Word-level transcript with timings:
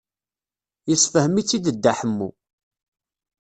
Yessefhem-itt-id 0.89 1.65
Dda 1.75 1.93
Ḥemmu. 1.99 2.29